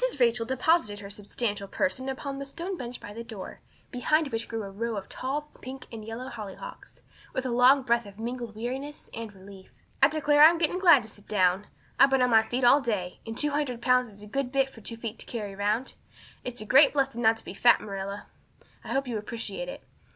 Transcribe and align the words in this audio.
Rachel 0.19 0.47
deposited 0.47 0.99
her 1.01 1.11
substantial 1.11 1.67
person 1.67 2.09
upon 2.09 2.39
the 2.39 2.45
stone 2.47 2.75
bench 2.75 2.99
by 2.99 3.13
the 3.13 3.23
door, 3.23 3.59
behind 3.91 4.29
which 4.29 4.47
grew 4.47 4.63
a 4.63 4.71
row 4.71 4.95
of 4.97 5.07
tall 5.07 5.51
pink 5.61 5.85
and 5.91 6.03
yellow 6.03 6.27
hollyhocks, 6.27 7.03
with 7.33 7.45
a 7.45 7.51
long 7.51 7.83
breath 7.83 8.07
of 8.07 8.17
mingled 8.17 8.55
weariness 8.55 9.11
and 9.13 9.31
relief. 9.35 9.69
"I 10.01 10.07
declare 10.07 10.43
I'm 10.43 10.57
getting 10.57 10.79
glad 10.79 11.03
to 11.03 11.09
sit 11.09 11.27
down. 11.27 11.67
I've 11.99 12.09
been 12.09 12.23
on 12.23 12.31
my 12.31 12.41
feet 12.41 12.63
all 12.63 12.81
day, 12.81 13.19
and 13.27 13.37
two 13.37 13.51
hundred 13.51 13.79
pounds 13.79 14.09
is 14.09 14.23
a 14.23 14.25
good 14.25 14.51
bit 14.51 14.71
for 14.71 14.81
two 14.81 14.97
feet 14.97 15.19
to 15.19 15.25
carry 15.27 15.53
round. 15.55 15.93
It's 16.43 16.61
a 16.61 16.65
great 16.65 16.93
blessing 16.93 17.21
not 17.21 17.37
to 17.37 17.45
be 17.45 17.53
fat, 17.53 17.79
Marilla. 17.79 18.25
I 18.83 18.93
hope 18.93 19.07
you 19.07 19.19
appreciate 19.19 19.69
it. 19.69 19.83